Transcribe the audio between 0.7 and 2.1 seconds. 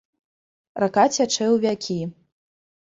Рака цячэ ў вякі.